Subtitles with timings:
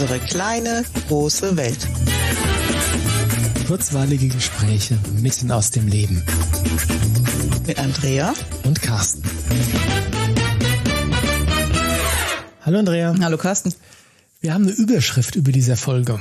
[0.00, 1.88] Unsere kleine, große Welt.
[3.66, 6.22] Kurzweilige Gespräche mitten aus dem Leben.
[7.66, 8.32] Mit Andrea
[8.62, 9.24] und Carsten.
[12.64, 13.12] Hallo Andrea.
[13.20, 13.74] Hallo Carsten.
[14.40, 16.20] Wir haben eine Überschrift über dieser Folge.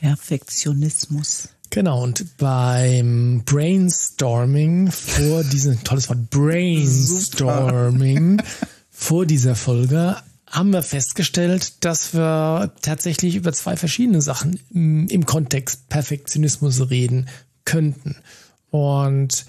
[0.00, 1.50] Perfektionismus.
[1.70, 8.42] Genau, und beim Brainstorming vor diesem, tolles Wort, Brainstorming
[8.90, 10.16] vor dieser Folge
[10.48, 17.28] haben wir festgestellt, dass wir tatsächlich über zwei verschiedene Sachen im Kontext Perfektionismus reden
[17.64, 18.16] könnten.
[18.70, 19.44] Und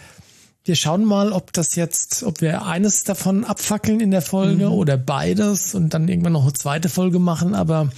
[0.66, 4.73] wir schauen mal, ob das jetzt, ob wir eines davon abfackeln in der Folge mhm.
[4.73, 7.56] oder beides und dann irgendwann noch eine zweite Folge machen.
[7.56, 7.90] Aber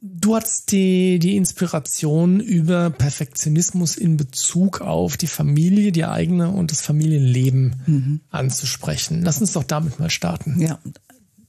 [0.00, 6.72] du hattest die, die Inspiration über Perfektionismus in Bezug auf die Familie, die eigene und
[6.72, 8.20] das Familienleben mhm.
[8.30, 9.22] anzusprechen.
[9.22, 10.60] Lass uns doch damit mal starten.
[10.60, 10.78] Ja,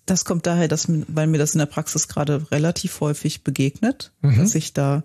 [0.09, 4.37] das kommt daher, dass, weil mir das in der Praxis gerade relativ häufig begegnet, mhm.
[4.37, 5.03] dass ich da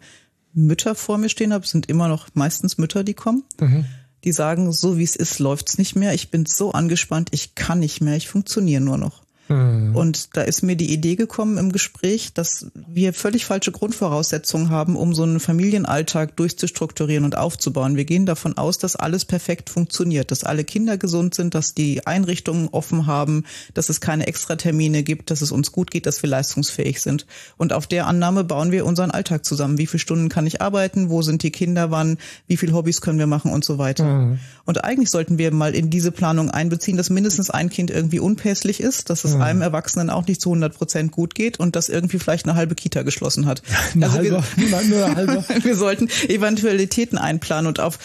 [0.52, 3.86] Mütter vor mir stehen habe, es sind immer noch meistens Mütter, die kommen, mhm.
[4.22, 7.80] die sagen, so wie es ist, läuft's nicht mehr, ich bin so angespannt, ich kann
[7.80, 9.23] nicht mehr, ich funktioniere nur noch.
[9.48, 9.94] Mhm.
[9.94, 14.96] Und da ist mir die Idee gekommen im Gespräch, dass wir völlig falsche Grundvoraussetzungen haben,
[14.96, 17.96] um so einen Familienalltag durchzustrukturieren und aufzubauen.
[17.96, 22.06] Wir gehen davon aus, dass alles perfekt funktioniert, dass alle Kinder gesund sind, dass die
[22.06, 26.30] Einrichtungen offen haben, dass es keine Extratermine gibt, dass es uns gut geht, dass wir
[26.30, 27.26] leistungsfähig sind.
[27.56, 29.78] Und auf der Annahme bauen wir unseren Alltag zusammen.
[29.78, 31.10] Wie viele Stunden kann ich arbeiten?
[31.10, 31.90] Wo sind die Kinder?
[31.90, 32.16] Wann?
[32.46, 34.04] Wie viele Hobbys können wir machen und so weiter?
[34.04, 34.38] Mhm.
[34.64, 38.80] Und eigentlich sollten wir mal in diese Planung einbeziehen, dass mindestens ein Kind irgendwie unpässlich
[38.80, 41.88] ist, dass es es einem Erwachsenen auch nicht zu 100 Prozent gut geht und das
[41.88, 43.62] irgendwie vielleicht eine halbe Kita geschlossen hat.
[43.94, 45.44] Eine also halbe, wir, nur eine halbe.
[45.64, 47.98] wir sollten Eventualitäten einplanen und auf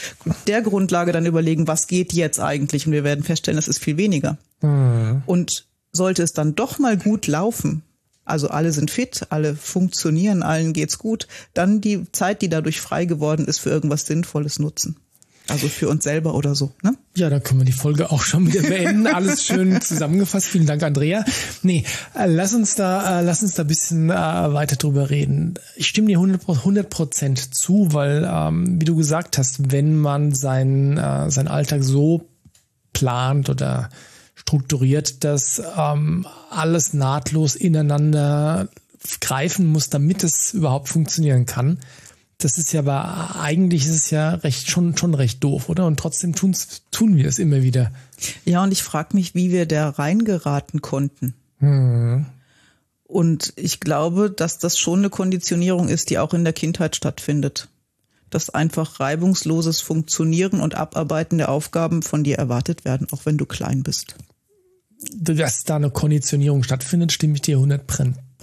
[0.47, 2.85] der Grundlage dann überlegen, was geht jetzt eigentlich?
[2.85, 4.37] Und wir werden feststellen, das ist viel weniger.
[4.61, 5.23] Mhm.
[5.25, 7.83] Und sollte es dann doch mal gut laufen,
[8.25, 13.05] also alle sind fit, alle funktionieren, allen geht's gut, dann die Zeit, die dadurch frei
[13.05, 14.97] geworden ist, für irgendwas Sinnvolles nutzen.
[15.49, 16.95] Also für uns selber oder so, ne?
[17.15, 19.07] Ja, da können wir die Folge auch schon wieder beenden.
[19.07, 20.47] Alles schön zusammengefasst.
[20.47, 21.25] Vielen Dank, Andrea.
[21.63, 21.83] Nee,
[22.15, 25.55] äh, lass uns da, äh, lass uns da bisschen äh, weiter drüber reden.
[25.75, 30.97] Ich stimme dir 100 Prozent zu, weil, ähm, wie du gesagt hast, wenn man sein,
[30.97, 32.29] äh, sein Alltag so
[32.93, 33.89] plant oder
[34.35, 38.69] strukturiert, dass ähm, alles nahtlos ineinander
[39.21, 41.79] greifen muss, damit es überhaupt funktionieren kann,
[42.39, 45.85] das ist ja aber eigentlich ist es ja recht schon schon recht doof, oder?
[45.85, 47.91] Und trotzdem tun's, tun wir es immer wieder.
[48.45, 51.33] Ja, und ich frage mich, wie wir da reingeraten konnten.
[51.59, 52.25] Hm.
[53.03, 57.67] Und ich glaube, dass das schon eine Konditionierung ist, die auch in der Kindheit stattfindet.
[58.29, 63.45] Dass einfach reibungsloses Funktionieren und Abarbeiten der Aufgaben von dir erwartet werden, auch wenn du
[63.45, 64.15] klein bist.
[65.13, 67.85] Dass da eine Konditionierung stattfindet, stimme ich dir 100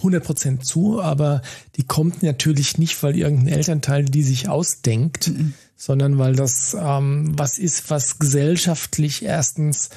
[0.02, 1.42] 100% zu, aber
[1.76, 5.54] die kommt natürlich nicht, weil irgendein Elternteil die sich ausdenkt, mhm.
[5.76, 9.90] sondern weil das ähm, was ist, was gesellschaftlich erstens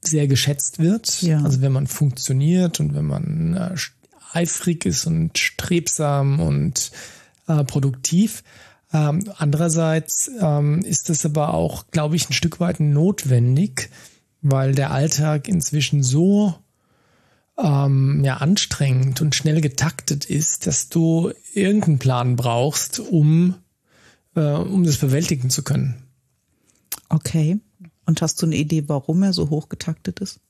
[0.00, 1.22] sehr geschätzt wird.
[1.22, 1.42] Ja.
[1.42, 3.74] Also wenn man funktioniert und wenn man äh,
[4.32, 6.92] eifrig ist und strebsam und
[7.46, 8.44] äh, produktiv.
[8.92, 13.90] Ähm, andererseits ähm, ist es aber auch, glaube ich, ein Stück weit notwendig,
[14.40, 16.54] weil der Alltag inzwischen so
[17.58, 23.56] ähm, ja, anstrengend und schnell getaktet ist, dass du irgendeinen Plan brauchst, um,
[24.36, 26.02] äh, um das bewältigen zu können.
[27.08, 27.58] Okay.
[28.06, 30.40] Und hast du eine Idee, warum er so hoch getaktet ist?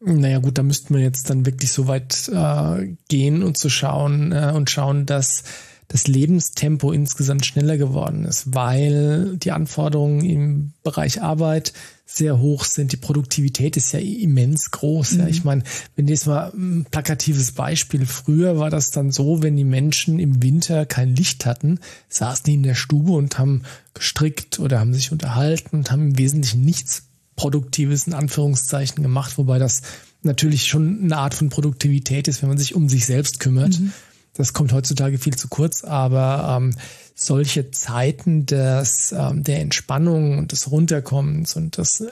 [0.00, 4.32] Naja gut, da müssten wir jetzt dann wirklich so weit äh, gehen und zu schauen
[4.32, 5.44] äh, und schauen, dass
[5.86, 11.72] das Lebenstempo insgesamt schneller geworden ist, weil die Anforderungen im Bereich Arbeit
[12.16, 12.92] sehr hoch sind.
[12.92, 15.12] Die Produktivität ist ja immens groß.
[15.12, 15.20] Mhm.
[15.20, 15.26] Ja.
[15.28, 15.62] Ich meine,
[15.96, 18.06] wenn jetzt mal ein plakatives Beispiel.
[18.06, 21.78] Früher war das dann so, wenn die Menschen im Winter kein Licht hatten,
[22.08, 23.62] saßen die in der Stube und haben
[23.94, 27.04] gestrickt oder haben sich unterhalten und haben im Wesentlichen nichts
[27.36, 29.82] Produktives in Anführungszeichen gemacht, wobei das
[30.22, 33.80] natürlich schon eine Art von Produktivität ist, wenn man sich um sich selbst kümmert.
[33.80, 33.92] Mhm.
[34.34, 36.74] Das kommt heutzutage viel zu kurz, aber ähm,
[37.14, 42.04] solche Zeiten des, ähm, der Entspannung und des Runterkommens und des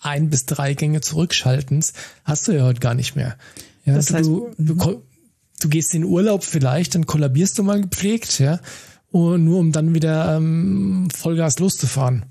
[0.00, 1.92] ein bis drei Gänge zurückschaltens
[2.24, 3.36] hast du ja heute gar nicht mehr.
[3.84, 5.02] Ja, das heißt, du, du, mhm.
[5.60, 8.60] du gehst in Urlaub vielleicht, dann kollabierst du mal gepflegt, ja,
[9.10, 12.26] und nur um dann wieder ähm, Vollgas loszufahren.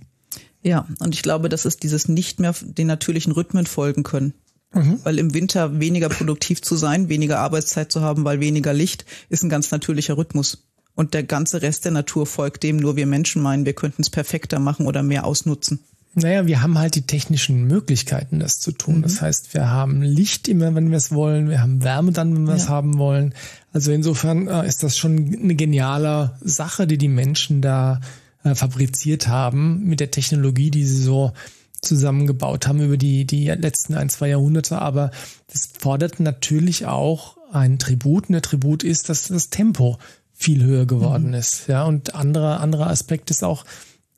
[0.62, 4.34] Ja, und ich glaube, das ist dieses nicht mehr den natürlichen Rhythmen folgen können.
[4.74, 5.00] Mhm.
[5.04, 9.44] Weil im Winter weniger produktiv zu sein, weniger Arbeitszeit zu haben, weil weniger Licht, ist
[9.44, 10.66] ein ganz natürlicher Rhythmus.
[10.96, 14.10] Und der ganze Rest der Natur folgt dem, nur wir Menschen meinen, wir könnten es
[14.10, 15.80] perfekter machen oder mehr ausnutzen.
[16.16, 18.98] Naja, wir haben halt die technischen Möglichkeiten, das zu tun.
[18.98, 19.02] Mhm.
[19.04, 21.48] Das heißt, wir haben Licht immer, wenn wir es wollen.
[21.48, 23.36] Wir haben Wärme dann, wenn wir es haben wollen.
[23.72, 28.02] Also insofern äh, ist das schon eine geniale Sache, die die Menschen da
[28.44, 31.34] äh, fabriziert haben mit der Technologie, die sie so
[31.82, 34.80] zusammengebaut haben über die, die letzten ein, zwei Jahrhunderte.
[34.80, 35.12] Aber
[35.52, 38.28] das fordert natürlich auch ein Tribut.
[38.28, 39.98] Und der Tribut ist, dass das Tempo
[40.34, 41.34] viel höher geworden mhm.
[41.36, 41.68] ist.
[41.68, 43.66] Ja, und anderer, anderer Aspekt ist auch,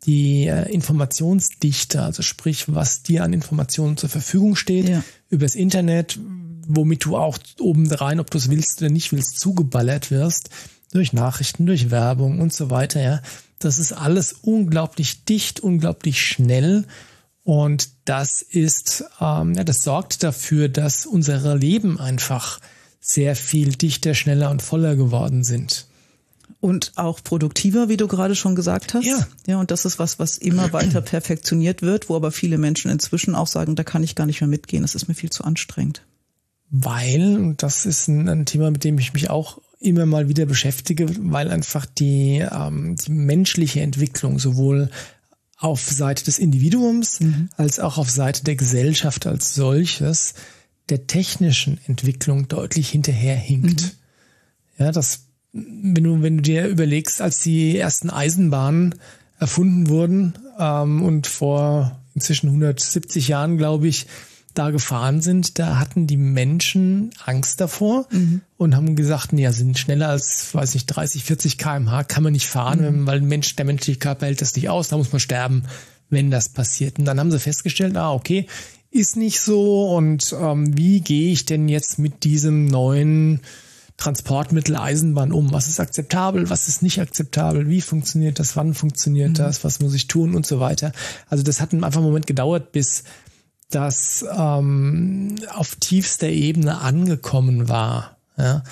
[0.06, 5.04] die äh, Informationsdichte, also sprich, was dir an Informationen zur Verfügung steht, ja.
[5.30, 6.18] übers Internet,
[6.68, 10.50] womit du auch obendrein, ob du es willst oder nicht willst, zugeballert wirst,
[10.92, 13.22] durch Nachrichten, durch Werbung und so weiter, ja.
[13.60, 16.86] Das ist alles unglaublich dicht, unglaublich schnell.
[17.50, 22.60] Und das ist, ähm, ja, das sorgt dafür, dass unsere Leben einfach
[23.02, 25.88] sehr viel dichter, schneller und voller geworden sind
[26.60, 29.08] und auch produktiver, wie du gerade schon gesagt hast.
[29.08, 29.28] Ja.
[29.48, 33.34] Ja, und das ist was, was immer weiter perfektioniert wird, wo aber viele Menschen inzwischen
[33.34, 36.04] auch sagen, da kann ich gar nicht mehr mitgehen, das ist mir viel zu anstrengend.
[36.70, 40.46] Weil, und das ist ein, ein Thema, mit dem ich mich auch immer mal wieder
[40.46, 44.92] beschäftige, weil einfach die, ähm, die menschliche Entwicklung sowohl
[45.60, 47.50] auf Seite des Individuums mhm.
[47.58, 50.34] als auch auf Seite der Gesellschaft als solches
[50.88, 53.82] der technischen Entwicklung deutlich hinterherhinkt.
[53.82, 53.92] Mhm.
[54.80, 58.96] Ja, das wenn du, wenn du dir überlegst, als die ersten Eisenbahnen
[59.40, 64.06] erfunden wurden ähm, und vor inzwischen 170 Jahren, glaube ich,
[64.54, 68.42] da gefahren sind, da hatten die Menschen Angst davor mhm.
[68.58, 72.48] und haben gesagt, ja, sind schneller als, weiß nicht, 30, 40 kmh kann man nicht
[72.48, 73.08] fahren, mhm.
[73.08, 75.64] weil Mensch, der menschliche Körper hält das nicht aus, da muss man sterben,
[76.10, 77.00] wenn das passiert.
[77.00, 78.48] Und dann haben sie festgestellt, ah, okay,
[78.92, 83.42] ist nicht so und ähm, wie gehe ich denn jetzt mit diesem neuen
[83.98, 85.52] Transportmittel Eisenbahn um?
[85.52, 86.50] Was ist akzeptabel?
[86.50, 87.70] Was ist nicht akzeptabel?
[87.70, 88.56] Wie funktioniert das?
[88.56, 89.36] Wann funktioniert mhm.
[89.36, 89.64] das?
[89.64, 90.94] Was muss ich tun und so weiter?
[91.28, 93.04] Also das hat einfach einen Moment gedauert, bis
[93.70, 98.18] das ähm, auf tiefster Ebene angekommen war.
[98.38, 98.64] Ja?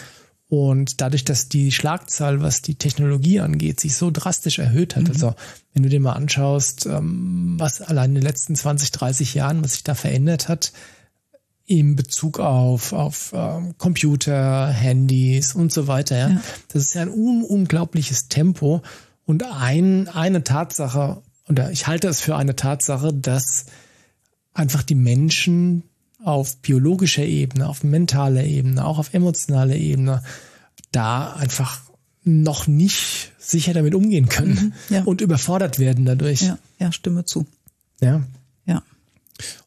[0.49, 5.09] Und dadurch, dass die Schlagzahl, was die Technologie angeht, sich so drastisch erhöht hat, mhm.
[5.09, 5.35] also
[5.73, 9.73] wenn du dir mal anschaust, ähm, was allein in den letzten 20, 30 Jahren, was
[9.73, 10.71] sich da verändert hat,
[11.65, 16.17] in Bezug auf, auf ähm, Computer, Handys und so weiter.
[16.17, 16.29] Ja?
[16.29, 16.41] ja.
[16.69, 18.81] Das ist ja ein un unglaubliches Tempo
[19.25, 23.65] und ein, eine Tatsache, oder ich halte es für eine Tatsache, dass
[24.57, 25.83] einfach die Menschen
[26.23, 30.23] auf biologischer Ebene, auf mentaler Ebene, auch auf emotionaler Ebene
[30.91, 31.81] da einfach
[32.23, 35.03] noch nicht sicher damit umgehen können mhm, ja.
[35.03, 36.41] und überfordert werden dadurch.
[36.41, 37.45] Ja, ja, stimme zu.
[38.01, 38.23] Ja.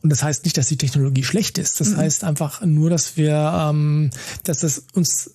[0.03, 1.81] Und das heißt nicht, dass die Technologie schlecht ist.
[1.81, 1.97] Das mhm.
[1.99, 4.11] heißt einfach nur, dass wir, ähm,
[4.45, 5.33] dass es uns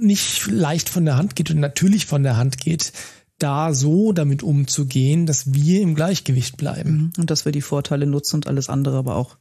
[0.00, 2.92] nicht leicht von der Hand geht und natürlich von der Hand geht,
[3.38, 6.90] da so damit umzugehen, dass wir im Gleichgewicht bleiben.
[6.90, 7.10] Mhm.
[7.18, 9.36] Und dass wir die Vorteile nutzen und alles andere aber auch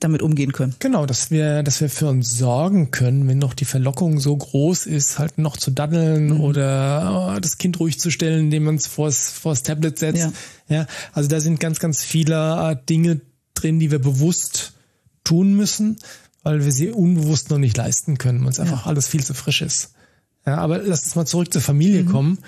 [0.00, 0.74] damit umgehen können.
[0.80, 4.86] Genau, dass wir, dass wir für uns sorgen können, wenn noch die Verlockung so groß
[4.86, 6.40] ist, halt noch zu daddeln mhm.
[6.40, 10.18] oder oh, das Kind ruhig zu stellen, indem man es vors, vors Tablet setzt.
[10.18, 10.32] Ja.
[10.68, 10.86] ja.
[11.12, 13.20] also da sind ganz, ganz viele äh, Dinge
[13.54, 14.72] drin, die wir bewusst
[15.22, 15.98] tun müssen,
[16.42, 18.64] weil wir sie unbewusst noch nicht leisten können, weil es ja.
[18.64, 19.92] einfach alles viel zu frisch ist.
[20.44, 22.08] Ja, aber lass uns mal zurück zur Familie mhm.
[22.08, 22.38] kommen.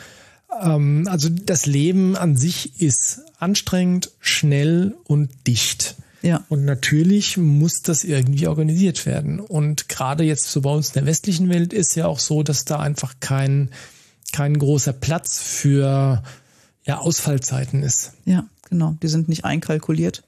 [0.63, 5.97] Ähm, also das Leben an sich ist anstrengend, schnell und dicht.
[6.23, 6.45] Ja.
[6.49, 9.41] Und natürlich muss das irgendwie organisiert werden.
[9.41, 12.65] Und gerade jetzt so bei uns in der westlichen Welt ist ja auch so, dass
[12.65, 13.71] da einfach kein,
[14.33, 16.23] kein großer Platz für
[16.85, 18.13] ja, Ausfallzeiten ist.
[18.25, 18.97] Ja, genau.
[19.03, 20.23] Die sind nicht einkalkuliert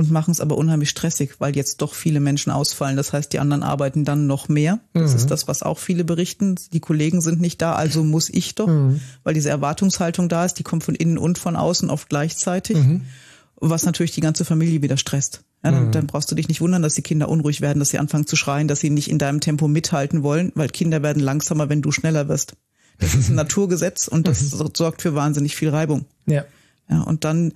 [0.00, 2.96] und machen es aber unheimlich stressig, weil jetzt doch viele Menschen ausfallen.
[2.96, 4.80] Das heißt, die anderen arbeiten dann noch mehr.
[4.94, 5.16] Das mhm.
[5.18, 6.56] ist das, was auch viele berichten.
[6.72, 9.02] Die Kollegen sind nicht da, also muss ich doch, mhm.
[9.24, 13.02] weil diese Erwartungshaltung da ist, die kommt von innen und von außen oft gleichzeitig, mhm.
[13.56, 15.44] was natürlich die ganze Familie wieder stresst.
[15.62, 15.92] Ja, dann, mhm.
[15.92, 18.36] dann brauchst du dich nicht wundern, dass die Kinder unruhig werden, dass sie anfangen zu
[18.36, 21.92] schreien, dass sie nicht in deinem Tempo mithalten wollen, weil Kinder werden langsamer, wenn du
[21.92, 22.54] schneller wirst.
[22.98, 24.70] Das ist ein Naturgesetz und das mhm.
[24.74, 26.06] sorgt für wahnsinnig viel Reibung.
[26.24, 26.46] Ja.
[26.88, 27.52] Ja, und dann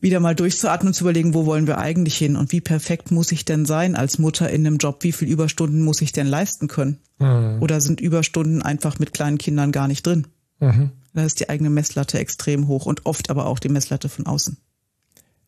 [0.00, 3.32] wieder mal durchzuatmen und zu überlegen, wo wollen wir eigentlich hin und wie perfekt muss
[3.32, 5.02] ich denn sein als Mutter in einem Job?
[5.02, 6.98] Wie viel Überstunden muss ich denn leisten können?
[7.18, 7.58] Mhm.
[7.60, 10.26] Oder sind Überstunden einfach mit kleinen Kindern gar nicht drin?
[10.58, 10.90] Mhm.
[11.12, 14.56] Da ist die eigene Messlatte extrem hoch und oft aber auch die Messlatte von außen.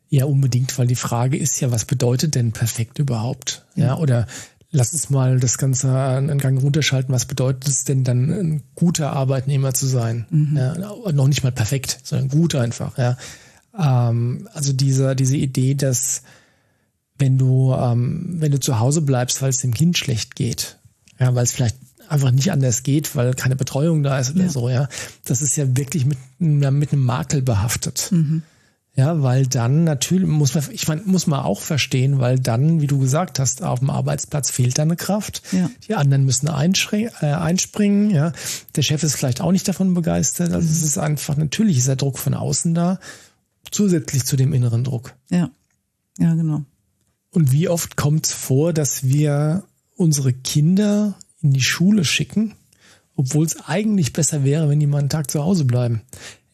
[0.08, 3.64] Ja, unbedingt, weil die Frage ist ja, was bedeutet denn perfekt überhaupt?
[3.76, 4.26] Ja, ja oder
[4.70, 7.14] lass uns mal das Ganze einen Gang runterschalten.
[7.14, 10.26] Was bedeutet es denn dann, ein guter Arbeitnehmer zu sein?
[10.30, 10.56] Mhm.
[10.56, 12.98] Ja, noch nicht mal perfekt, sondern gut einfach.
[12.98, 13.16] Ja.
[13.78, 16.22] Ähm, also diese, diese Idee, dass
[17.18, 20.78] wenn du, ähm, wenn du zu Hause bleibst, weil es dem Kind schlecht geht,
[21.18, 21.76] ja, weil es vielleicht
[22.08, 24.50] einfach nicht anders geht, weil keine Betreuung da ist oder ja.
[24.50, 24.88] so, ja,
[25.24, 28.08] das ist ja wirklich mit, mit einem Makel behaftet.
[28.10, 28.42] Mhm.
[28.94, 32.86] Ja, weil dann natürlich muss man, ich meine, muss man auch verstehen, weil dann, wie
[32.86, 35.42] du gesagt hast, auf dem Arbeitsplatz fehlt da eine Kraft.
[35.50, 35.70] Ja.
[35.88, 38.10] Die anderen müssen äh, einspringen.
[38.10, 38.32] Ja,
[38.76, 40.52] der Chef ist vielleicht auch nicht davon begeistert.
[40.52, 40.72] Also mhm.
[40.74, 42.98] es ist einfach natürlich ist der Druck von außen da,
[43.70, 45.14] zusätzlich zu dem inneren Druck.
[45.30, 45.50] Ja,
[46.18, 46.64] ja, genau.
[47.30, 49.64] Und wie oft kommt es vor, dass wir
[49.96, 52.54] unsere Kinder in die Schule schicken,
[53.16, 56.02] obwohl es eigentlich besser wäre, wenn die mal einen Tag zu Hause bleiben?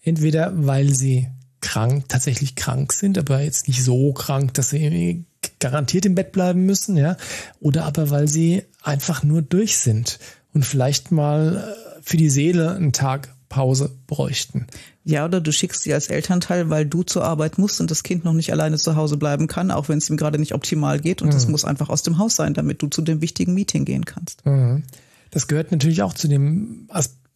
[0.02, 1.28] Entweder weil sie
[1.60, 5.24] krank, tatsächlich krank sind, aber jetzt nicht so krank, dass sie
[5.58, 7.16] garantiert im Bett bleiben müssen, ja,
[7.60, 10.18] oder aber weil sie einfach nur durch sind
[10.54, 14.66] und vielleicht mal äh, für die Seele einen Tag Pause bräuchten.
[15.04, 18.24] Ja, oder du schickst sie als Elternteil, weil du zur Arbeit musst und das Kind
[18.24, 21.22] noch nicht alleine zu Hause bleiben kann, auch wenn es ihm gerade nicht optimal geht.
[21.22, 21.32] Und mhm.
[21.32, 24.44] das muss einfach aus dem Haus sein, damit du zu dem wichtigen Meeting gehen kannst.
[24.44, 24.82] Mhm.
[25.30, 26.88] Das gehört natürlich auch zu dem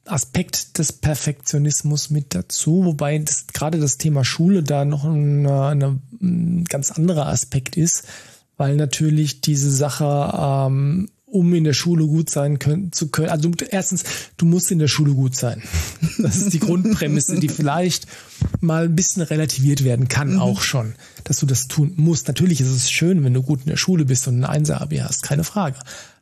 [0.04, 5.98] Aspekt des Perfektionismus mit dazu, wobei das, gerade das Thema Schule da noch ein, eine,
[6.20, 8.04] ein ganz anderer Aspekt ist,
[8.56, 10.32] weil natürlich diese Sache,
[10.68, 14.04] ähm, um in der Schule gut sein können, zu können, also erstens,
[14.36, 15.62] du musst in der Schule gut sein.
[16.18, 18.06] Das ist die Grundprämisse, die vielleicht
[18.60, 20.40] mal ein bisschen relativiert werden kann, mhm.
[20.40, 22.28] auch schon, dass du das tun musst.
[22.28, 25.22] Natürlich ist es schön, wenn du gut in der Schule bist und ein Einser-Abi hast,
[25.22, 25.78] keine Frage.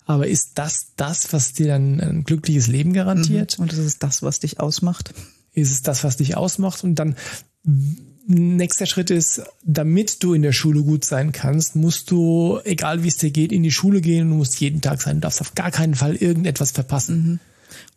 [0.07, 3.59] Aber ist das das, was dir dann ein glückliches Leben garantiert?
[3.59, 3.65] Mhm.
[3.65, 5.13] Und ist es das, was dich ausmacht?
[5.53, 6.85] Ist es das, was dich ausmacht?
[6.85, 7.17] Und dann
[8.31, 13.09] nächster Schritt ist, damit du in der Schule gut sein kannst, musst du, egal wie
[13.09, 14.31] es dir geht, in die Schule gehen.
[14.31, 15.17] Du musst jeden Tag sein.
[15.17, 17.17] Du darfst auf gar keinen Fall irgendetwas verpassen.
[17.17, 17.41] Mhm.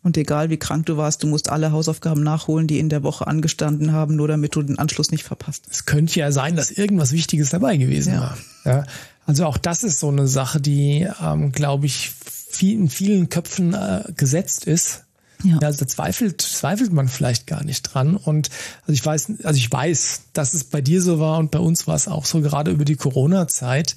[0.02, 3.26] Und egal wie krank du warst, du musst alle Hausaufgaben nachholen, die in der Woche
[3.26, 5.64] angestanden haben, nur damit du den Anschluss nicht verpasst.
[5.70, 8.20] Es könnte ja sein, dass irgendwas Wichtiges dabei gewesen ja.
[8.20, 8.38] war.
[8.64, 8.86] Ja.
[9.26, 13.74] Also auch das ist so eine Sache, die, ähm, glaube ich, viel, in vielen Köpfen
[13.74, 15.04] äh, gesetzt ist.
[15.42, 15.58] Ja.
[15.58, 18.16] also da zweifelt, zweifelt man vielleicht gar nicht dran.
[18.16, 18.50] Und
[18.82, 21.86] also ich weiß, also ich weiß, dass es bei dir so war und bei uns
[21.86, 23.96] war es auch so, gerade über die Corona-Zeit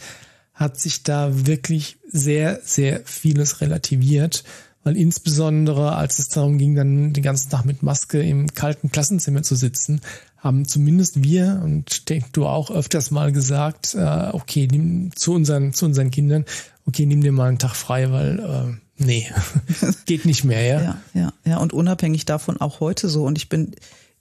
[0.54, 4.44] hat sich da wirklich sehr, sehr vieles relativiert.
[4.84, 9.44] Weil insbesondere, als es darum ging, dann den ganzen Tag mit Maske im kalten Klassenzimmer
[9.44, 10.00] zu sitzen,
[10.38, 15.74] haben zumindest wir und denk du auch öfters mal gesagt, äh, okay, nimm zu unseren,
[15.74, 16.46] zu unseren Kindern,
[16.86, 19.28] okay, nimm dir mal einen Tag frei, weil äh, nee,
[20.06, 20.82] geht nicht mehr, ja.
[20.82, 21.58] Ja, ja, ja.
[21.58, 23.26] Und unabhängig davon auch heute so.
[23.26, 23.76] Und ich bin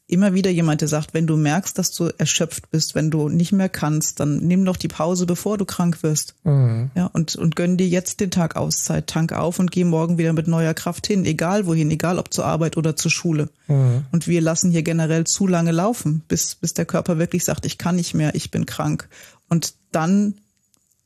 [0.09, 3.53] immer wieder jemand, der sagt, wenn du merkst, dass du erschöpft bist, wenn du nicht
[3.53, 6.37] mehr kannst, dann nimm doch die Pause, bevor du krank wirst.
[6.45, 6.91] Mhm.
[6.95, 10.33] Ja, und, und gönn dir jetzt den Tag Auszeit, tank auf und geh morgen wieder
[10.33, 13.49] mit neuer Kraft hin, egal wohin, egal ob zur Arbeit oder zur Schule.
[13.67, 14.05] Mhm.
[14.13, 17.79] Und wir lassen hier generell zu lange laufen, bis, bis der Körper wirklich sagt, ich
[17.79, 19.09] kann nicht mehr, ich bin krank.
[19.49, 20.35] Und dann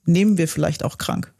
[0.04, 1.32] nehmen wir vielleicht auch krank.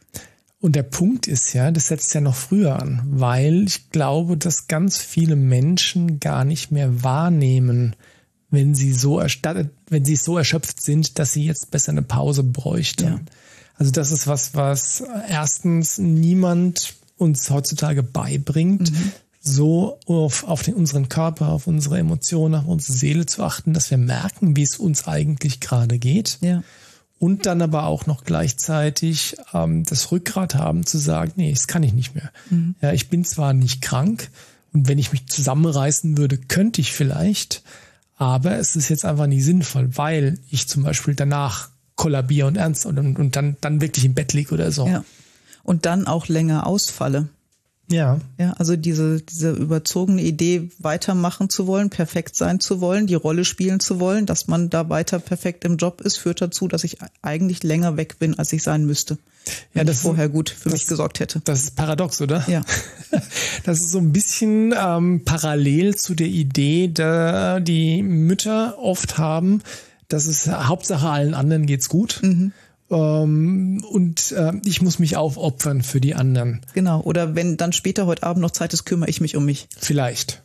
[0.61, 4.67] Und der Punkt ist ja, das setzt ja noch früher an, weil ich glaube, dass
[4.67, 7.95] ganz viele Menschen gar nicht mehr wahrnehmen,
[8.51, 12.43] wenn sie so erstattet, wenn sie so erschöpft sind, dass sie jetzt besser eine Pause
[12.43, 13.05] bräuchten.
[13.05, 13.19] Ja.
[13.75, 19.11] Also das ist was, was erstens niemand uns heutzutage beibringt, mhm.
[19.39, 23.89] so auf, auf den, unseren Körper, auf unsere Emotionen, auf unsere Seele zu achten, dass
[23.89, 26.37] wir merken, wie es uns eigentlich gerade geht.
[26.41, 26.61] Ja
[27.21, 31.83] und dann aber auch noch gleichzeitig ähm, das Rückgrat haben zu sagen, nee, das kann
[31.83, 32.31] ich nicht mehr.
[32.49, 32.73] Mhm.
[32.81, 34.31] Ja, ich bin zwar nicht krank
[34.73, 37.61] und wenn ich mich zusammenreißen würde, könnte ich vielleicht,
[38.17, 42.87] aber es ist jetzt einfach nicht sinnvoll, weil ich zum Beispiel danach kollabiere und ernst
[42.87, 44.87] und, und dann, dann wirklich im Bett liege oder so.
[44.87, 45.05] Ja.
[45.61, 47.29] Und dann auch länger ausfalle.
[47.91, 48.19] Ja.
[48.37, 53.45] Ja, also diese, diese überzogene Idee, weitermachen zu wollen, perfekt sein zu wollen, die Rolle
[53.45, 56.97] spielen zu wollen, dass man da weiter perfekt im Job ist, führt dazu, dass ich
[57.21, 59.17] eigentlich länger weg bin, als ich sein müsste.
[59.73, 61.41] Ja, das vorher gut für das, mich gesorgt hätte.
[61.45, 62.43] Das ist paradox, oder?
[62.47, 62.61] Ja.
[63.63, 69.61] Das ist so ein bisschen ähm, parallel zu der Idee, da die Mütter oft haben,
[70.07, 72.21] dass es Hauptsache allen anderen geht's gut.
[72.23, 72.53] Mhm
[72.91, 76.61] ähm, und äh, ich muss mich aufopfern für die anderen.
[76.73, 77.01] Genau.
[77.01, 79.67] Oder wenn dann später heute Abend noch Zeit ist, kümmere ich mich um mich.
[79.79, 80.43] Vielleicht.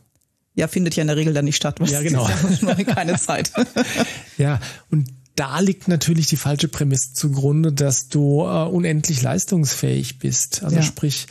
[0.55, 1.79] Ja, findet ja in der Regel dann nicht statt.
[1.85, 2.29] Ja, genau.
[2.87, 3.53] keine Zeit.
[4.38, 4.61] ja,
[4.91, 10.62] und da liegt natürlich die falsche Prämisse zugrunde, dass du äh, unendlich leistungsfähig bist.
[10.62, 10.83] Also ja.
[10.83, 11.26] sprich,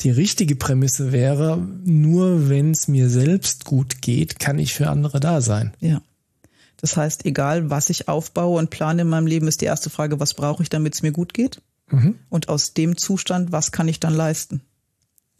[0.00, 5.20] die richtige Prämisse wäre, nur wenn es mir selbst gut geht, kann ich für andere
[5.20, 5.74] da sein.
[5.80, 6.00] Ja.
[6.80, 10.20] Das heißt, egal was ich aufbaue und plane in meinem Leben, ist die erste Frage,
[10.20, 11.60] was brauche ich, damit es mir gut geht?
[11.90, 12.18] Mhm.
[12.28, 14.62] Und aus dem Zustand, was kann ich dann leisten?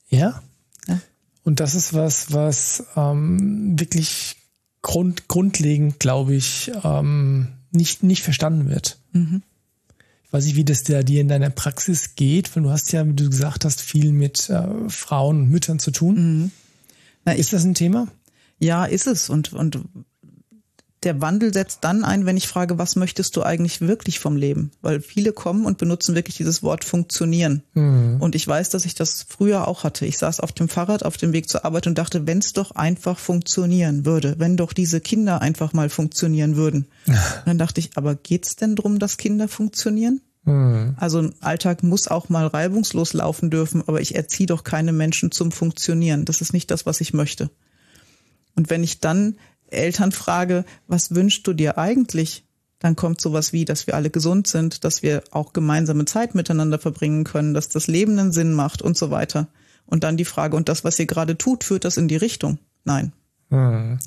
[0.09, 0.43] Ja.
[0.87, 1.01] ja.
[1.45, 4.37] Und das ist was, was ähm, wirklich
[4.83, 8.99] grund, grundlegend, glaube ich, ähm, nicht, nicht verstanden wird.
[9.13, 9.43] Mhm.
[10.25, 13.15] Ich weiß nicht, wie das dir in deiner Praxis geht, weil du hast ja, wie
[13.15, 16.15] du gesagt hast, viel mit äh, Frauen und Müttern zu tun.
[16.43, 16.51] Mhm.
[17.25, 18.09] Na, ist das ein Thema?
[18.59, 19.29] Ja, ist es.
[19.29, 19.81] Und, und
[21.03, 24.71] der Wandel setzt dann ein, wenn ich frage, was möchtest du eigentlich wirklich vom Leben?
[24.83, 27.63] Weil viele kommen und benutzen wirklich dieses Wort funktionieren.
[27.73, 28.19] Mhm.
[28.21, 30.05] Und ich weiß, dass ich das früher auch hatte.
[30.05, 32.73] Ich saß auf dem Fahrrad auf dem Weg zur Arbeit und dachte, wenn es doch
[32.73, 36.87] einfach funktionieren würde, wenn doch diese Kinder einfach mal funktionieren würden.
[37.07, 37.17] und
[37.47, 40.21] dann dachte ich, aber geht's denn drum, dass Kinder funktionieren?
[40.45, 40.97] Mhm.
[40.99, 45.31] Also ein Alltag muss auch mal reibungslos laufen dürfen, aber ich erziehe doch keine Menschen
[45.31, 46.27] zum Funktionieren.
[46.27, 47.51] Das ist nicht das, was ich möchte.
[48.55, 49.37] Und wenn ich dann
[49.73, 52.45] Eltern frage, was wünschst du dir eigentlich?
[52.79, 56.79] Dann kommt sowas wie, dass wir alle gesund sind, dass wir auch gemeinsame Zeit miteinander
[56.79, 59.49] verbringen können, dass das Leben einen Sinn macht und so weiter.
[59.87, 62.59] Und dann die Frage, und das, was ihr gerade tut, führt das in die Richtung?
[62.85, 63.13] Nein.
[63.51, 63.99] Hm.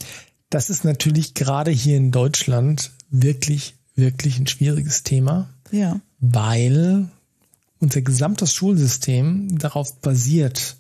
[0.50, 5.50] Das ist natürlich gerade hier in Deutschland wirklich, wirklich ein schwieriges Thema.
[5.72, 6.00] Ja.
[6.20, 7.10] Weil
[7.80, 10.78] unser gesamtes Schulsystem darauf basiert,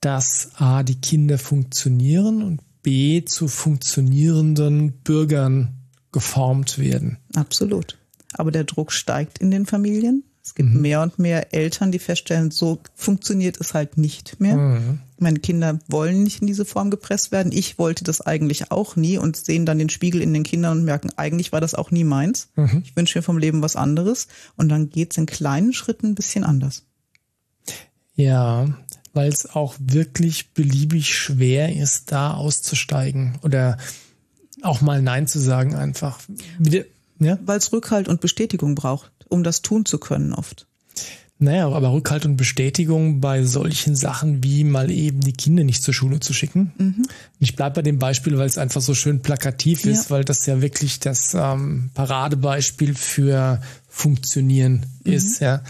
[0.00, 5.74] dass A, die Kinder funktionieren und B zu funktionierenden Bürgern
[6.12, 7.18] geformt werden.
[7.34, 7.98] Absolut.
[8.34, 10.22] Aber der Druck steigt in den Familien.
[10.40, 10.82] Es gibt mhm.
[10.82, 14.56] mehr und mehr Eltern, die feststellen, so funktioniert es halt nicht mehr.
[14.56, 15.00] Mhm.
[15.18, 17.50] Meine Kinder wollen nicht in diese Form gepresst werden.
[17.50, 20.84] Ich wollte das eigentlich auch nie und sehen dann den Spiegel in den Kindern und
[20.84, 22.50] merken, eigentlich war das auch nie meins.
[22.54, 22.82] Mhm.
[22.84, 24.28] Ich wünsche mir vom Leben was anderes.
[24.54, 26.84] Und dann geht es in kleinen Schritten ein bisschen anders.
[28.14, 28.68] Ja,
[29.16, 33.78] weil es auch wirklich beliebig schwer ist, da auszusteigen oder
[34.62, 36.20] auch mal Nein zu sagen einfach.
[37.18, 37.38] Ja?
[37.44, 40.66] Weil es Rückhalt und Bestätigung braucht, um das tun zu können oft.
[41.38, 45.92] Naja, aber Rückhalt und Bestätigung bei solchen Sachen wie mal eben die Kinder nicht zur
[45.92, 46.72] Schule zu schicken.
[46.78, 47.02] Mhm.
[47.40, 50.10] Ich bleibe bei dem Beispiel, weil es einfach so schön plakativ ist, ja.
[50.10, 55.12] weil das ja wirklich das ähm, Paradebeispiel für Funktionieren mhm.
[55.12, 55.40] ist.
[55.40, 55.62] Ja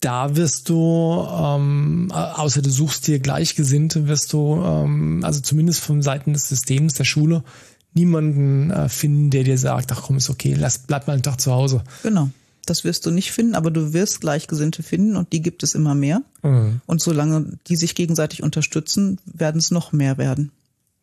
[0.00, 6.02] da wirst du, ähm, außer du suchst dir Gleichgesinnte, wirst du, ähm, also zumindest von
[6.02, 7.42] Seiten des Systems der Schule,
[7.94, 11.40] niemanden äh, finden, der dir sagt, ach komm, ist okay, lass, bleib mal einen Tag
[11.40, 11.82] zu Hause.
[12.02, 12.30] Genau.
[12.64, 15.94] Das wirst du nicht finden, aber du wirst Gleichgesinnte finden und die gibt es immer
[15.94, 16.22] mehr.
[16.42, 16.80] Mhm.
[16.86, 20.52] Und solange die sich gegenseitig unterstützen, werden es noch mehr werden.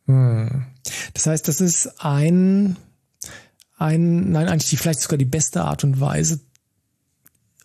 [0.05, 0.67] Mhm.
[1.15, 2.77] Das heißt, das ist ein,
[3.77, 6.39] ein, nein, eigentlich die, vielleicht sogar die beste Art und Weise,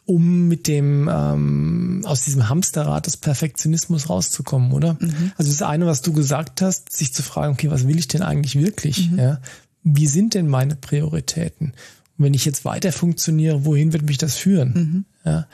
[0.07, 4.97] um mit dem ähm, aus diesem Hamsterrad des Perfektionismus rauszukommen, oder?
[4.99, 5.33] Mhm.
[5.37, 8.23] Also das eine, was du gesagt hast, sich zu fragen, okay, was will ich denn
[8.23, 9.11] eigentlich wirklich?
[9.11, 9.19] Mhm.
[9.19, 9.41] Ja?
[9.83, 11.73] Wie sind denn meine Prioritäten?
[12.19, 14.73] Und wenn ich jetzt weiter funktioniere, wohin wird mich das führen?
[14.73, 15.05] Mhm.
[15.25, 15.47] Ja?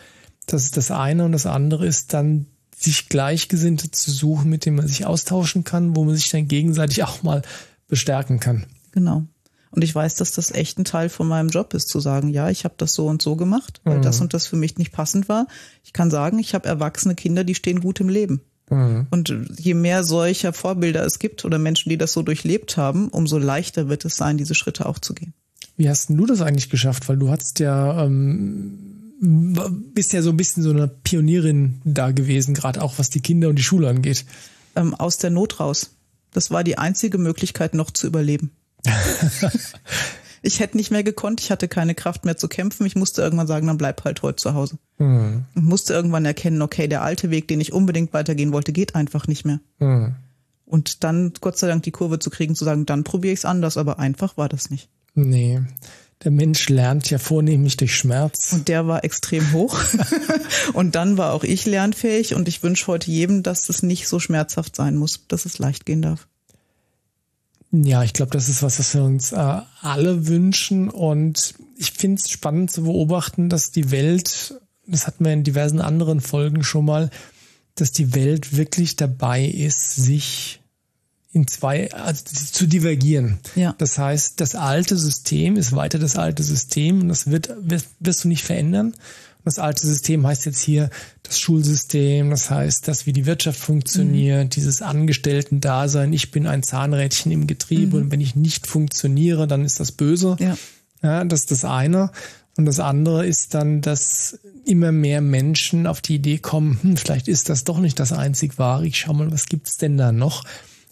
[0.47, 2.47] Das ist das eine und das andere ist dann
[2.79, 7.03] sich Gleichgesinnte zu suchen, mit denen man sich austauschen kann, wo man sich dann gegenseitig
[7.05, 7.43] auch mal
[7.89, 8.67] bestärken kann.
[8.93, 9.25] Genau.
[9.77, 12.49] Und ich weiß, dass das echt ein Teil von meinem Job ist, zu sagen, ja,
[12.49, 14.03] ich habe das so und so gemacht, weil mhm.
[14.03, 15.47] das und das für mich nicht passend war.
[15.85, 18.41] Ich kann sagen, ich habe erwachsene Kinder, die stehen gut im Leben.
[18.71, 19.07] Mhm.
[19.11, 23.39] Und je mehr solcher Vorbilder es gibt oder Menschen, die das so durchlebt haben, umso
[23.39, 25.35] leichter wird es sein, diese Schritte auch zu gehen.
[25.77, 27.09] Wie hast denn du das eigentlich geschafft?
[27.09, 32.55] Weil du hast ja ähm, bist ja so ein bisschen so eine Pionierin da gewesen,
[32.55, 34.25] gerade auch was die Kinder und die Schule angeht.
[34.75, 35.91] Ähm, aus der Not raus.
[36.33, 38.51] Das war die einzige Möglichkeit, noch zu überleben.
[40.43, 42.87] ich hätte nicht mehr gekonnt, ich hatte keine Kraft mehr zu kämpfen.
[42.87, 44.79] Ich musste irgendwann sagen, dann bleib halt heute zu Hause.
[44.99, 45.45] Mhm.
[45.55, 49.27] Und musste irgendwann erkennen, okay, der alte Weg, den ich unbedingt weitergehen wollte, geht einfach
[49.27, 49.61] nicht mehr.
[49.79, 50.17] Mhm.
[50.65, 53.45] Und dann Gott sei Dank die Kurve zu kriegen, zu sagen, dann probiere ich es
[53.45, 54.89] anders, aber einfach war das nicht.
[55.15, 55.63] Nee.
[56.25, 58.53] Der Mensch lernt ja vornehmlich durch Schmerz.
[58.53, 59.79] Und der war extrem hoch.
[60.73, 64.19] und dann war auch ich lernfähig und ich wünsche heute jedem, dass es nicht so
[64.19, 66.27] schmerzhaft sein muss, dass es leicht gehen darf.
[67.73, 70.89] Ja, ich glaube, das ist was, was wir uns äh, alle wünschen.
[70.89, 75.81] Und ich finde es spannend zu beobachten, dass die Welt, das hatten wir in diversen
[75.81, 77.11] anderen Folgen schon mal,
[77.75, 80.61] dass die Welt wirklich dabei ist, sich
[81.33, 83.39] in zwei, also zu divergieren.
[83.57, 83.75] Ja.
[83.77, 87.55] Das heißt, das alte System ist weiter das alte System und das wird,
[88.01, 88.95] wirst du nicht verändern.
[89.47, 90.91] Das alte System heißt jetzt hier
[91.23, 94.51] das Schulsystem, das heißt, dass wie die Wirtschaft funktioniert, mhm.
[94.51, 98.03] dieses Angestellten-Dasein, ich bin ein Zahnrädchen im Getriebe mhm.
[98.03, 100.37] und wenn ich nicht funktioniere, dann ist das böse.
[100.41, 100.59] Ja.
[101.01, 102.11] ja, das ist das eine.
[102.57, 107.29] Und das andere ist dann, dass immer mehr Menschen auf die Idee kommen, hm, vielleicht
[107.29, 110.43] ist das doch nicht das einzig wahre, ich schau mal, was gibt's denn da noch?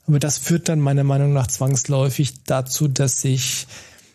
[0.06, 3.66] Aber das führt dann meiner Meinung nach zwangsläufig dazu, dass sich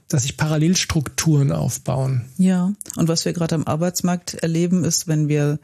[0.10, 2.26] dass sich Parallelstrukturen aufbauen.
[2.38, 5.60] Ja, und was wir gerade am Arbeitsmarkt erleben, ist, wenn wir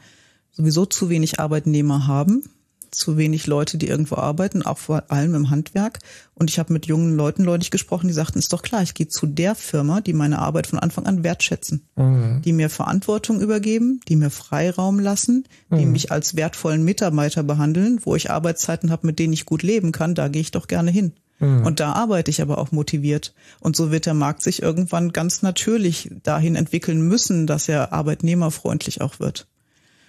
[0.52, 2.44] sowieso zu wenig Arbeitnehmer haben,
[2.90, 5.98] zu wenig Leute, die irgendwo arbeiten, auch vor allem im Handwerk.
[6.34, 9.08] Und ich habe mit jungen Leuten neulich gesprochen, die sagten, ist doch klar, ich gehe
[9.08, 12.40] zu der Firma, die meine Arbeit von Anfang an wertschätzen, mhm.
[12.42, 15.92] die mir Verantwortung übergeben, die mir Freiraum lassen, die mhm.
[15.92, 20.14] mich als wertvollen Mitarbeiter behandeln, wo ich Arbeitszeiten habe, mit denen ich gut leben kann,
[20.14, 21.12] da gehe ich doch gerne hin.
[21.38, 21.66] Mhm.
[21.66, 23.34] Und da arbeite ich aber auch motiviert.
[23.60, 29.00] Und so wird der Markt sich irgendwann ganz natürlich dahin entwickeln müssen, dass er arbeitnehmerfreundlich
[29.00, 29.46] auch wird.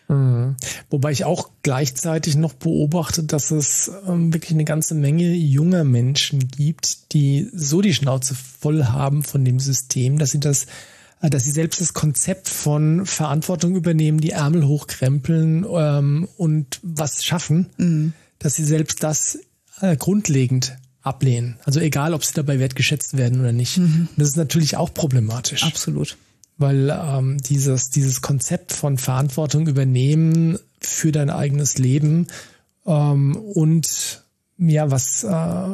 [0.08, 0.56] Mhm.
[0.90, 6.48] Wobei ich auch gleichzeitig noch beobachte, dass es ähm, wirklich eine ganze Menge junger Menschen
[6.48, 10.68] gibt, die so die Schnauze voll haben von dem System, dass sie das,
[11.22, 17.26] äh, dass sie selbst das Konzept von Verantwortung übernehmen, die Ärmel hochkrempeln ähm, und was
[17.26, 18.14] schaffen, mhm.
[18.40, 19.40] dass sie selbst das
[19.82, 20.78] äh, grundlegend
[21.08, 21.58] ablehnen.
[21.64, 23.78] Also egal, ob sie dabei wertgeschätzt werden oder nicht.
[23.78, 24.08] Mhm.
[24.18, 25.64] Das ist natürlich auch problematisch.
[25.64, 26.18] Absolut
[26.58, 32.28] weil ähm, dieses, dieses Konzept von Verantwortung übernehmen für dein eigenes Leben
[32.86, 34.24] ähm, und
[34.58, 35.68] ja, was, äh,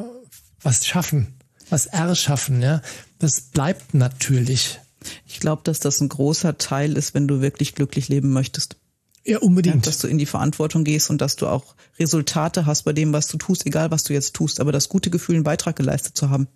[0.61, 1.35] was schaffen,
[1.69, 2.81] was erschaffen, ja,
[3.19, 4.79] das bleibt natürlich.
[5.25, 8.77] Ich glaube, dass das ein großer Teil ist, wenn du wirklich glücklich leben möchtest.
[9.25, 9.85] Ja, unbedingt.
[9.85, 13.13] Ja, dass du in die Verantwortung gehst und dass du auch Resultate hast bei dem,
[13.13, 16.17] was du tust, egal was du jetzt tust, aber das gute Gefühl, einen Beitrag geleistet
[16.17, 16.47] zu haben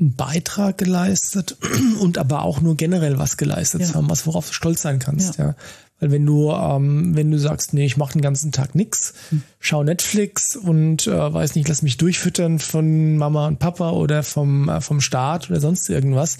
[0.00, 1.56] einen Beitrag geleistet
[2.00, 3.86] und aber auch nur generell was geleistet ja.
[3.88, 5.48] zu haben, was worauf du stolz sein kannst, ja.
[5.48, 5.54] ja.
[6.00, 9.42] Weil wenn du, ähm, wenn du sagst, nee, ich mache den ganzen Tag nix, hm.
[9.58, 14.70] schau Netflix und äh, weiß nicht, lass mich durchfüttern von Mama und Papa oder vom,
[14.70, 16.38] äh, vom Staat oder sonst irgendwas,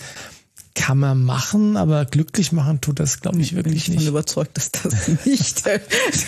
[0.75, 3.99] kann man machen, aber glücklich machen tut das, glaube ich, wirklich bin ich nicht.
[3.99, 5.81] Ich bin überzeugt, dass das nicht der,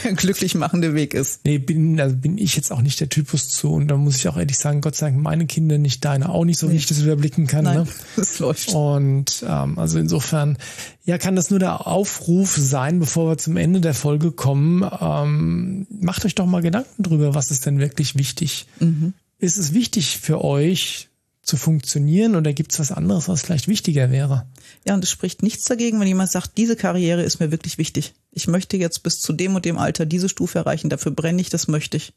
[0.04, 1.44] der, glücklich machende Weg ist.
[1.44, 3.72] Nee, bin, also bin ich jetzt auch nicht der Typus zu.
[3.72, 6.44] Und da muss ich auch ehrlich sagen, Gott sei Dank, meine Kinder nicht, deine auch
[6.44, 6.72] nicht, so nee.
[6.72, 7.64] wie ich das überblicken kann.
[7.64, 7.88] Nein, ne?
[8.16, 8.70] das läuft.
[8.74, 10.58] Und ähm, also insofern,
[11.04, 14.84] ja, kann das nur der Aufruf sein, bevor wir zum Ende der Folge kommen.
[15.00, 18.66] Ähm, macht euch doch mal Gedanken drüber, was ist denn wirklich wichtig?
[18.80, 19.14] Mhm.
[19.38, 21.10] Ist es wichtig für euch,
[21.42, 24.46] zu funktionieren oder gibt es was anderes, was vielleicht wichtiger wäre?
[24.86, 28.14] Ja, und es spricht nichts dagegen, wenn jemand sagt, diese Karriere ist mir wirklich wichtig.
[28.30, 31.50] Ich möchte jetzt bis zu dem und dem Alter diese Stufe erreichen, dafür brenne ich,
[31.50, 32.14] das möchte ich.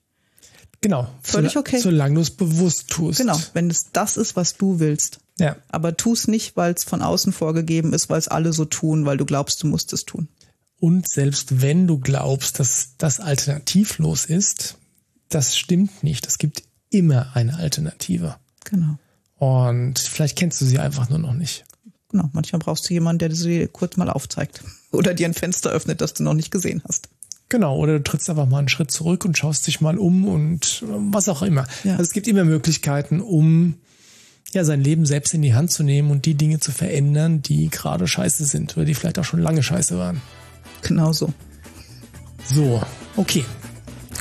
[0.81, 1.07] Genau.
[1.23, 1.79] Völlig okay.
[1.79, 3.17] Solange du es bewusst tust.
[3.17, 5.19] Genau, wenn es das ist, was du willst.
[5.39, 5.55] Ja.
[5.69, 9.05] Aber tu es nicht, weil es von außen vorgegeben ist, weil es alle so tun,
[9.05, 10.27] weil du glaubst, du musst es tun.
[10.79, 14.77] Und selbst wenn du glaubst, dass das alternativlos ist,
[15.29, 16.27] das stimmt nicht.
[16.27, 18.35] Es gibt immer eine Alternative.
[18.65, 18.99] Genau.
[19.45, 21.65] Und vielleicht kennst du sie einfach nur noch nicht.
[22.11, 24.63] Genau, manchmal brauchst du jemanden, der sie kurz mal aufzeigt.
[24.91, 27.09] Oder dir ein Fenster öffnet, das du noch nicht gesehen hast.
[27.47, 30.83] Genau, oder du trittst einfach mal einen Schritt zurück und schaust dich mal um und
[30.87, 31.67] was auch immer.
[31.83, 31.91] Ja.
[31.91, 33.75] Also es gibt immer Möglichkeiten, um
[34.51, 37.69] ja sein Leben selbst in die Hand zu nehmen und die Dinge zu verändern, die
[37.69, 40.21] gerade scheiße sind oder die vielleicht auch schon lange scheiße waren.
[40.81, 41.31] Genau so.
[42.51, 42.81] So,
[43.15, 43.45] okay.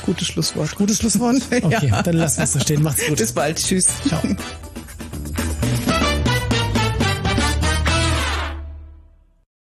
[0.05, 0.75] Gutes Schlusswort.
[0.75, 1.41] Gutes Schlusswort?
[1.63, 2.03] Okay, ja.
[2.03, 2.83] dann lassen wir es so stehen.
[2.83, 3.17] Macht's gut.
[3.17, 3.57] Bis bald.
[3.57, 3.87] Tschüss.
[4.07, 4.21] Ciao.